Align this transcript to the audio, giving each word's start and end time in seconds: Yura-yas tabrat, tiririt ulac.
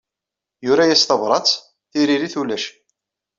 Yura-yas 0.65 1.03
tabrat, 1.03 1.47
tiririt 1.91 2.35
ulac. 2.41 2.63